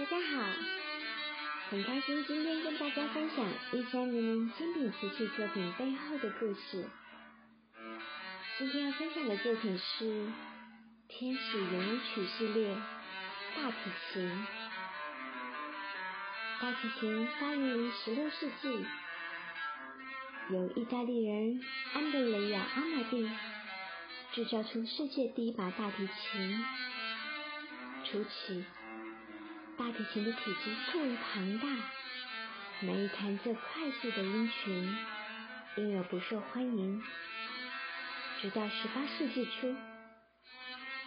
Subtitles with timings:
[0.00, 0.42] 大家好，
[1.68, 6.88] 很开心今天跟大家分享一千零零经典瓷器作品背后的故事。
[8.56, 10.04] 今天要分享的作品是
[11.06, 12.74] 《天使圆舞曲》系列
[13.54, 14.46] 大提琴。
[16.62, 18.86] 大提琴发源于十六世纪，
[20.50, 21.60] 由意大利人
[21.92, 23.30] 安德雷亚·阿玛蒂
[24.32, 26.64] 制造出世界第一把大提琴。
[28.02, 28.64] 初期。
[29.80, 31.66] 大提琴的体积过于庞大，
[32.80, 34.94] 难以弹奏快速的音群，
[35.76, 37.02] 因而不受欢迎。
[38.42, 39.74] 直到十八世纪初，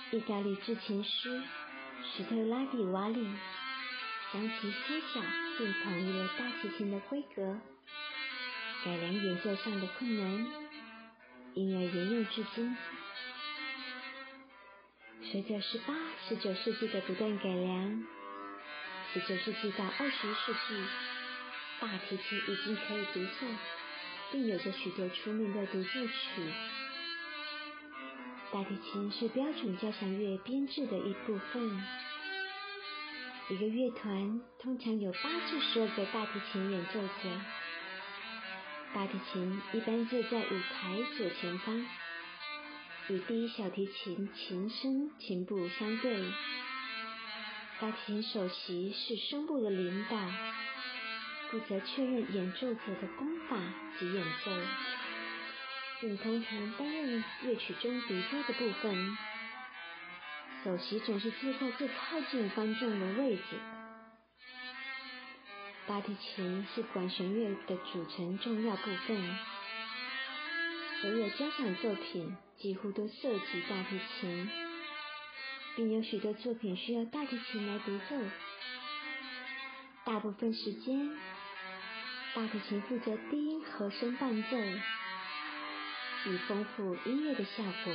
[0.10, 1.44] 意大利制琴师
[2.04, 3.24] 史特拉迪瓦里
[4.34, 5.22] 将其缩小
[5.60, 7.60] 并统一了大提琴的规格，
[8.84, 10.48] 改良演奏上的困难，
[11.54, 12.76] 因而沿用至今。
[15.22, 15.94] 随着十八、
[16.28, 18.04] 十九世纪的不断改良。
[19.14, 20.84] 十九世纪到二十一世纪，
[21.80, 23.46] 大提琴已经可以独奏，
[24.32, 26.52] 并有着许多出名的独奏曲。
[28.52, 31.84] 大提琴是标准交响乐编制的一部分。
[33.50, 37.40] 一个乐团通常有八至十二个大提琴演奏者。
[38.96, 41.86] 大提琴一般坐在舞台左前方，
[43.10, 46.20] 与第一小提琴琴身、琴部相对。
[47.84, 50.18] 大提琴首席是声部的领导，
[51.52, 53.58] 负责确认演奏者的功法
[54.00, 54.52] 及演奏，
[56.00, 59.18] 并通常担任乐曲中独奏的部分。
[60.64, 63.42] 首席总是坐在最靠近观众的位置。
[65.86, 69.38] 大提琴是管弦乐的组成重要部分，
[71.02, 74.73] 所有交响作品几乎都涉及大提琴。
[75.76, 78.16] 并有许多作品需要大提琴来独奏。
[80.06, 81.10] 大部分时间，
[82.36, 84.58] 大提琴负责低音和声伴奏，
[86.30, 87.94] 以丰富音乐的效果。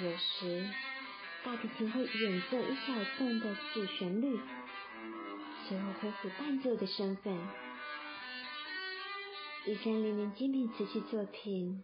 [0.00, 0.68] 有时，
[1.44, 4.38] 大提琴会演奏一小段的主旋律，
[5.68, 7.38] 随后恢复伴奏的身份。
[9.66, 11.82] 一三零零精品瓷器作品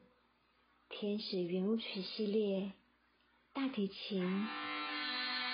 [0.94, 2.81] 《天使圆舞曲》系列。
[3.54, 4.48] 大提琴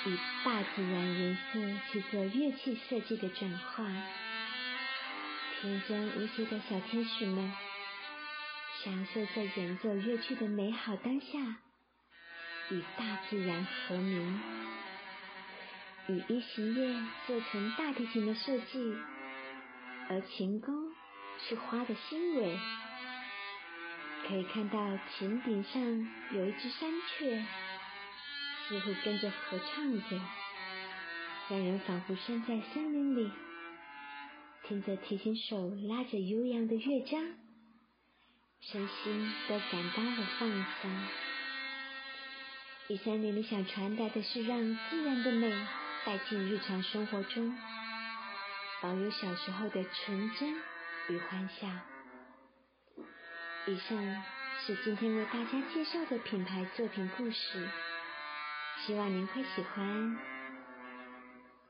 [0.06, 3.84] 以大自然颜色去做乐器设计的转化，
[5.60, 7.53] 天真无邪的小天使们
[8.84, 11.38] 享受在演奏乐曲的美好当下，
[12.70, 14.41] 与大自然和鸣。
[16.06, 16.94] 与一行叶
[17.26, 18.97] 做成大提琴的设计，
[20.09, 20.72] 而琴弓
[21.48, 22.56] 是花的心蕊，
[24.28, 25.82] 可以看到琴顶上
[26.32, 27.44] 有一只山雀。
[28.68, 30.20] 似乎跟着合唱着，
[31.48, 33.32] 让人仿佛身在森林里，
[34.64, 37.18] 听着提琴手拉着悠扬的乐章，
[38.60, 40.50] 身心都感到了放
[40.82, 40.90] 松。
[42.88, 45.50] 一三零零想传达的是让自然的美
[46.04, 47.56] 带进日常生活中，
[48.82, 50.54] 保有小时候的纯真
[51.08, 51.66] 与欢笑。
[53.66, 54.22] 以上
[54.66, 57.66] 是今天为大家介绍的品牌作品故事。
[58.88, 60.38] 希望您会喜欢。